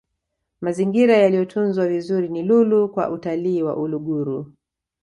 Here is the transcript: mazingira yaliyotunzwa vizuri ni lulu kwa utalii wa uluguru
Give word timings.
mazingira 0.61 1.17
yaliyotunzwa 1.17 1.87
vizuri 1.87 2.29
ni 2.29 2.43
lulu 2.43 2.89
kwa 2.89 3.09
utalii 3.09 3.63
wa 3.63 3.75
uluguru 3.77 4.53